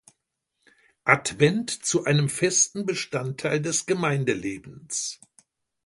[1.03, 5.19] Advent zu einem festen Bestandteil des Gemeindelebens.